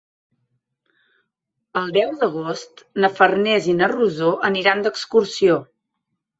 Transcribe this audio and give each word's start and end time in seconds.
El 1.81 1.93
deu 1.99 2.15
d'agost 2.23 2.83
na 3.05 3.13
Farners 3.21 3.69
i 3.75 3.79
na 3.85 3.93
Rosó 3.95 4.33
aniran 4.53 4.85
d'excursió. 4.89 5.63